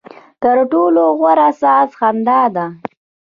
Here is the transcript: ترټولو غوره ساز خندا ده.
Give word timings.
ترټولو 0.41 1.03
غوره 1.19 1.49
ساز 1.61 1.89
خندا 1.99 2.41
ده. 2.55 2.65